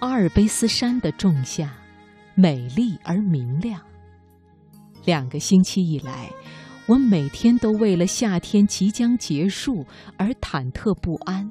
[0.00, 1.70] 阿尔卑斯山的仲夏，
[2.34, 3.78] 美丽而明亮。
[5.04, 6.30] 两个星期以来，
[6.86, 9.86] 我每天都为了夏天即将结束
[10.16, 11.50] 而忐忑不安。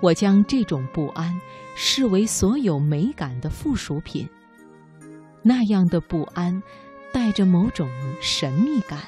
[0.00, 1.36] 我将这种不安
[1.74, 4.28] 视为所有美感的附属品。
[5.42, 6.62] 那样的不安，
[7.12, 9.00] 带着某种神秘感，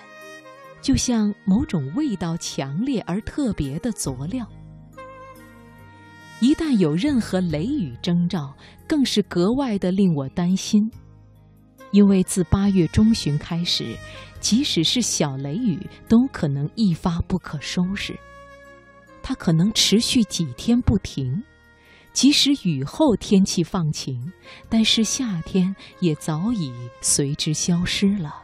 [0.83, 4.45] 就像某种味道强烈而特别的佐料。
[6.41, 8.55] 一旦有任何雷雨征兆，
[8.87, 10.91] 更是格外的令我担心，
[11.91, 13.97] 因为自八月中旬开始，
[14.41, 18.19] 即使是小雷雨，都可能一发不可收拾。
[19.23, 21.43] 它可能持续几天不停，
[22.13, 24.31] 即使雨后天气放晴，
[24.69, 26.71] 但是夏天也早已
[27.01, 28.43] 随之消失了。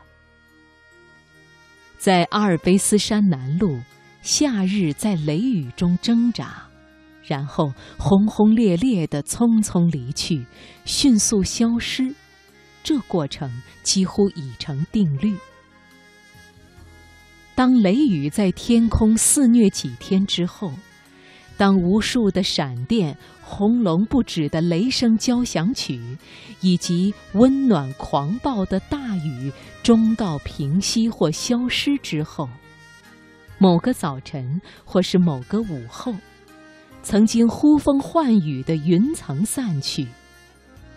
[1.98, 3.82] 在阿尔卑斯山南麓，
[4.22, 6.69] 夏日在雷雨中挣扎。
[7.22, 10.44] 然后轰轰烈烈地匆匆离去，
[10.84, 12.14] 迅速消失，
[12.82, 15.36] 这过程几乎已成定律。
[17.54, 20.72] 当雷雨在天空肆虐几天之后，
[21.58, 26.00] 当无数的闪电、轰隆不止的雷声交响曲，
[26.62, 32.48] 以及温暖狂暴的大雨终告平息或消失之后，
[33.58, 36.14] 某个早晨或是某个午后。
[37.02, 40.06] 曾经呼风唤雨的云层散去，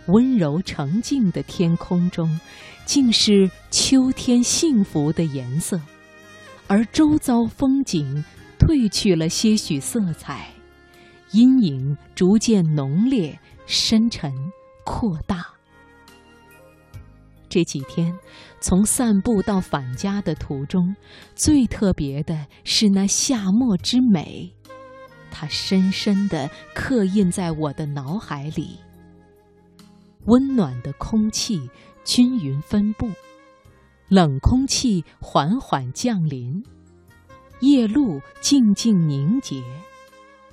[0.07, 2.39] 温柔澄净的天空中，
[2.85, 5.79] 竟是秋天幸福的颜色，
[6.67, 8.23] 而周遭风景
[8.59, 10.49] 褪去了些许色彩，
[11.31, 14.31] 阴影逐渐浓烈、深沉、
[14.85, 15.45] 扩大。
[17.47, 18.13] 这几天，
[18.59, 20.95] 从散步到返家的途中，
[21.35, 24.53] 最特别的是那夏末之美。
[25.33, 28.77] 它深深地刻印在我的脑海里。
[30.25, 31.69] 温暖的空气
[32.05, 33.09] 均匀分布，
[34.07, 36.63] 冷空气缓缓降临，
[37.59, 39.61] 夜露静静凝结。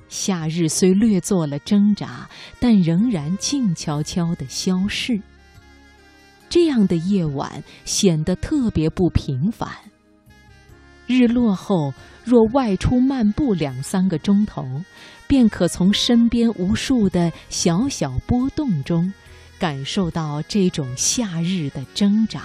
[0.08, 5.20] 夏日虽略做了挣扎，但仍然静悄悄地消逝。
[6.48, 9.70] 这样的夜晚显得特别不平凡。
[11.10, 14.64] 日落后，若外出漫步两三个钟头，
[15.26, 19.12] 便可从身边无数的小小波动中，
[19.58, 22.42] 感受到这种夏日的挣扎。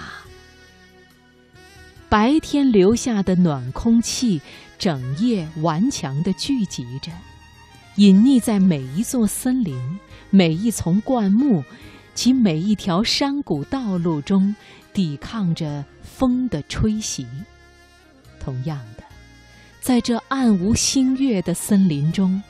[2.08, 4.42] 白天留下的暖空气，
[4.76, 7.12] 整夜顽强地聚集着，
[7.94, 9.78] 隐匿在每一座森林、
[10.30, 11.62] 每一丛灌木
[12.14, 14.56] 及每一条山谷道路中，
[14.92, 17.24] 抵抗着风的吹袭。
[18.46, 19.02] 同样的，
[19.80, 22.40] 在这暗无星月的森林中，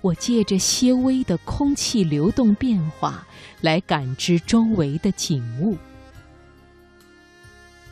[0.00, 3.24] 我借着些微的空气流动变化
[3.60, 5.78] 来感知周围的景物。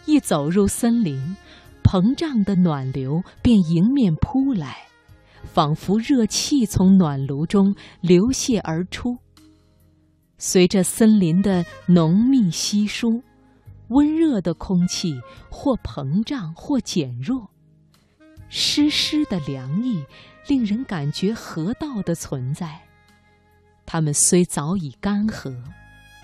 [0.07, 1.37] 一走入森林，
[1.85, 4.89] 膨胀的暖流便迎面扑来，
[5.45, 9.19] 仿佛热气从暖炉中流泻而出。
[10.37, 13.23] 随着森林的浓密稀疏。
[13.91, 15.21] 温热的空气
[15.51, 17.51] 或膨胀或减弱，
[18.49, 20.05] 湿湿的凉意
[20.49, 22.81] 令人感觉河道的存在。
[23.87, 25.57] 它们虽早已干涸，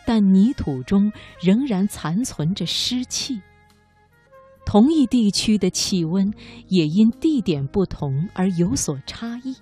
[0.06, 3.41] 但泥土中仍然残存着湿气。
[4.65, 6.33] 同一地区的气温
[6.69, 9.56] 也因地点不同而有所差异，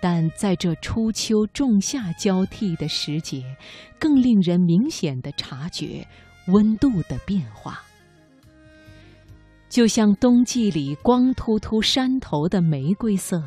[0.00, 3.56] 但在这初秋仲夏交替的时节，
[3.98, 6.06] 更令人明显的察觉。
[6.48, 7.82] 温度的变化，
[9.68, 13.42] 就像冬季里光秃秃山头的玫瑰色，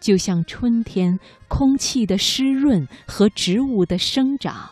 [0.00, 1.18] 就像春天
[1.48, 4.70] 空气的湿润和植物的生长，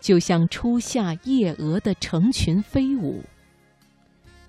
[0.00, 3.22] 就像初夏夜蛾的成群飞舞。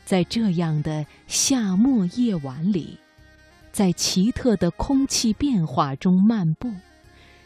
[0.05, 2.97] 在这样的夏末夜晚里，
[3.71, 6.69] 在奇特的空气变化中漫步，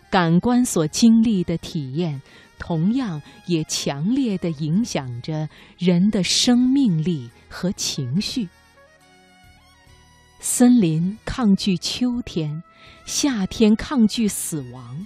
[0.09, 2.21] 感官所经历的体验。
[2.59, 8.49] 同样也强烈的影响着人的生命力和情绪。
[10.39, 12.63] 森林抗拒秋天，
[13.05, 15.05] 夏天抗拒死亡，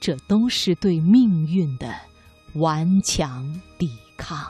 [0.00, 1.94] 这都是对命运的
[2.54, 4.44] 顽强抵抗。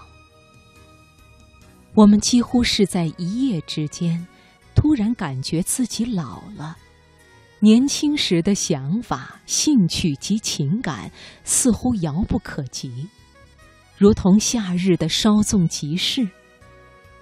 [1.92, 4.26] 我们几乎是在一夜之间，
[4.74, 6.78] 突然感觉自己老了。
[7.64, 11.08] 年轻时的想法、兴趣及情感
[11.44, 13.06] 似乎遥不可及，
[13.96, 16.28] 如同夏日的稍纵即逝。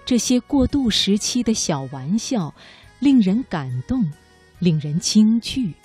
[0.03, 2.55] 这些过渡时期的小玩笑，
[2.97, 4.03] 令人感动，
[4.57, 5.75] 令人惊惧，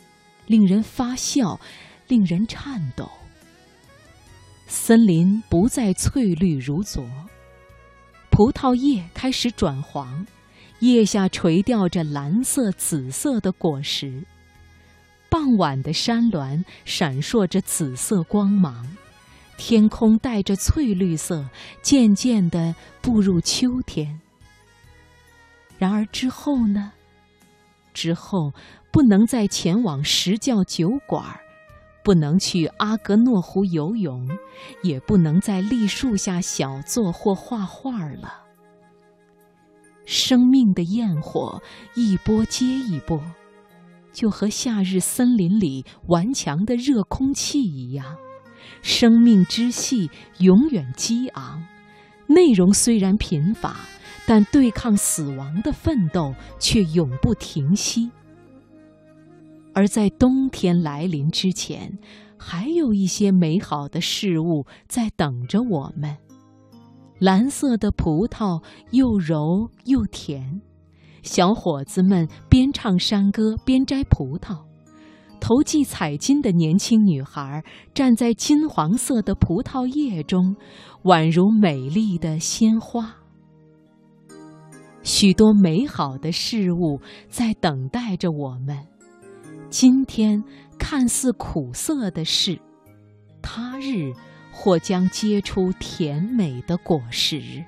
[0.47, 1.61] 令人发笑，
[2.08, 3.11] 令人颤抖。
[4.67, 7.05] 森林不再翠绿如昨，
[8.31, 10.26] 葡萄叶开始转黄，
[10.79, 14.25] 叶下垂吊着蓝色、紫色的果实。
[15.36, 18.96] 傍晚的山峦闪烁着紫色光芒，
[19.58, 21.46] 天空带着翠绿色，
[21.82, 24.18] 渐渐地步入秋天。
[25.76, 26.90] 然而之后呢？
[27.92, 28.54] 之后
[28.90, 31.22] 不能再前往石窖酒馆
[32.02, 34.26] 不能去阿格诺湖游泳，
[34.82, 38.42] 也不能在栗树下小坐或画画了。
[40.06, 41.60] 生命的焰火
[41.94, 43.20] 一波接一波，
[44.16, 48.16] 就和夏日森林里顽强的热空气一样，
[48.80, 50.08] 生命之气
[50.38, 51.62] 永远激昂，
[52.26, 53.76] 内容虽然贫乏，
[54.26, 58.10] 但对抗死亡的奋斗却永不停息。
[59.74, 61.98] 而在冬天来临之前，
[62.38, 66.16] 还有一些美好的事物在等着我们。
[67.19, 68.62] 蓝色的葡萄
[68.92, 70.62] 又柔又甜，
[71.26, 74.62] 小伙子们边唱山歌边摘葡萄，
[75.40, 80.55] 投系彩金的年轻女孩站在金黄色的葡萄叶中，
[81.02, 83.17] 宛如美丽的鲜花。
[85.02, 88.79] 许多美好的事物在等待着我们。
[89.69, 90.43] 今天
[90.79, 92.56] 看似苦涩的事，
[93.43, 94.12] 他日
[94.52, 97.64] 或将结出甜美的果实。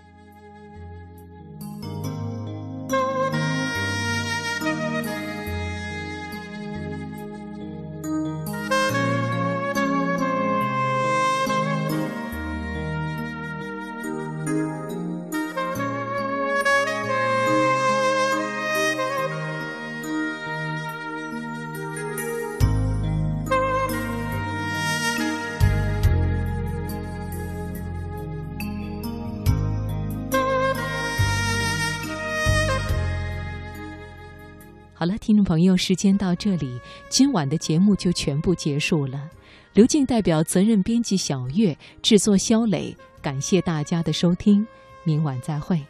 [34.99, 36.77] 好了，听众朋友，时间到这里，
[37.09, 39.31] 今晚的节目就全部结束了。
[39.73, 44.67] 刘静代表责任编辑小月，制作肖磊，感谢大家的收听，
[45.05, 45.81] 明晚再会。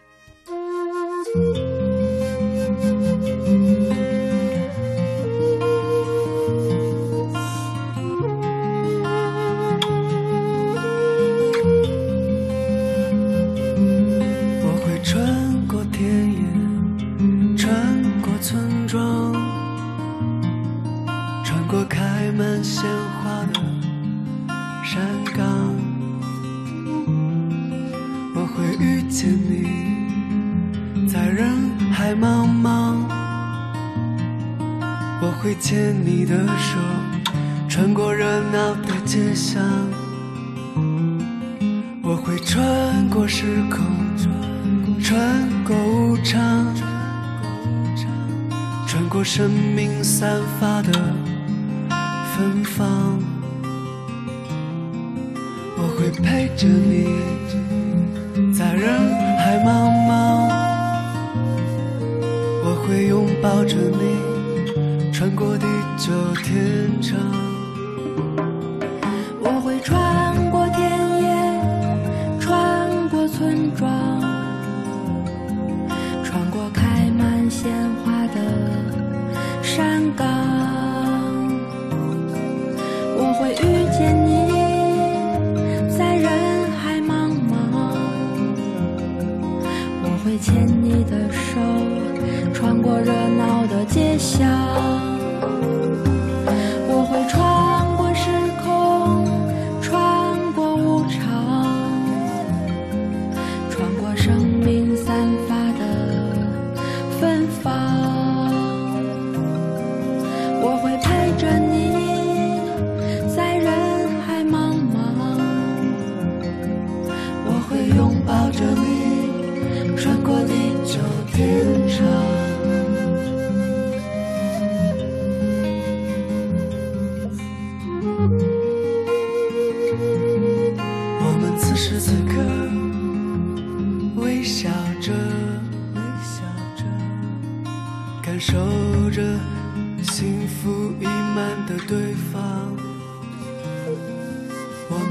[35.20, 36.78] 我会牵你的手，
[37.68, 39.60] 穿过热闹的街巷。
[42.04, 43.84] 我会穿过时空，
[45.02, 45.18] 穿
[45.64, 46.40] 过无常，
[48.86, 50.92] 穿过生命散发的
[52.36, 53.18] 芬芳。
[55.76, 57.08] 我会陪着你，
[58.52, 58.88] 在人
[59.36, 60.48] 海茫茫。
[62.64, 64.27] 我会拥抱着你。
[65.18, 66.12] 穿过地久
[66.44, 67.47] 天长，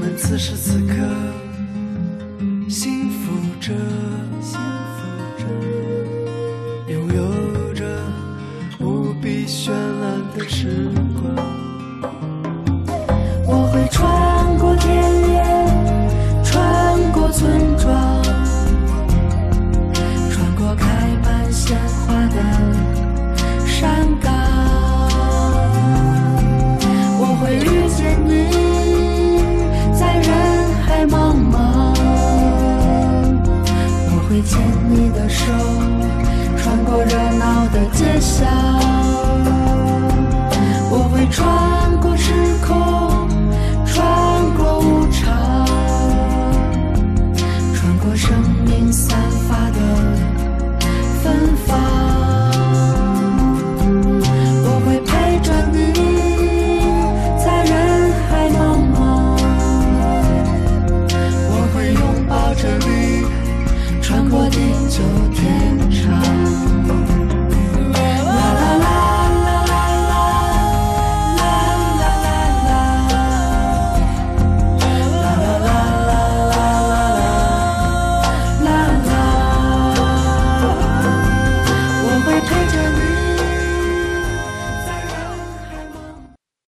[0.00, 0.94] 们此时此刻，
[2.68, 3.74] 幸福着，
[4.40, 4.56] 幸
[4.94, 5.02] 福
[5.36, 5.44] 着，
[6.92, 7.84] 拥有着
[8.78, 11.07] 无比绚烂的翅膀。